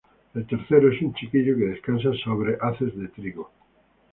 [0.33, 3.51] El tercero es un chiquillo que descansa sobre haces de trigo.